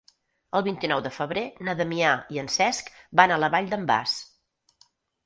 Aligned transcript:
El 0.59 0.61
vint-i-nou 0.67 1.01
de 1.07 1.11
febrer 1.17 1.43
na 1.67 1.75
Damià 1.81 2.13
i 2.37 2.41
en 2.45 2.49
Cesc 2.55 2.89
van 3.21 3.35
a 3.37 3.39
la 3.45 3.51
Vall 3.57 3.69
d'en 3.75 3.85
Bas. 3.93 4.17